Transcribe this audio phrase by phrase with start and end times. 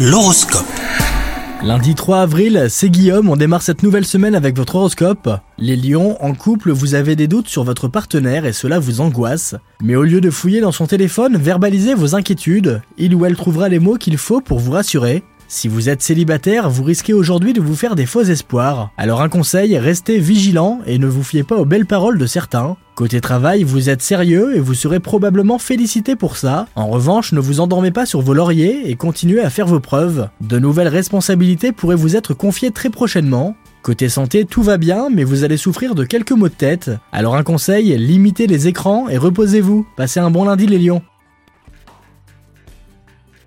[0.00, 0.64] L'horoscope.
[1.64, 5.28] Lundi 3 avril, c'est Guillaume, on démarre cette nouvelle semaine avec votre horoscope.
[5.58, 9.56] Les lions, en couple, vous avez des doutes sur votre partenaire et cela vous angoisse.
[9.82, 12.80] Mais au lieu de fouiller dans son téléphone, verbalisez vos inquiétudes.
[12.96, 15.24] Il ou elle trouvera les mots qu'il faut pour vous rassurer.
[15.50, 18.90] Si vous êtes célibataire, vous risquez aujourd'hui de vous faire des faux espoirs.
[18.98, 22.76] Alors un conseil, restez vigilant et ne vous fiez pas aux belles paroles de certains.
[22.94, 26.66] Côté travail, vous êtes sérieux et vous serez probablement félicité pour ça.
[26.76, 30.28] En revanche, ne vous endormez pas sur vos lauriers et continuez à faire vos preuves.
[30.42, 33.56] De nouvelles responsabilités pourraient vous être confiées très prochainement.
[33.80, 36.90] Côté santé, tout va bien, mais vous allez souffrir de quelques maux de tête.
[37.10, 39.86] Alors un conseil, limitez les écrans et reposez-vous.
[39.96, 41.00] Passez un bon lundi les lions.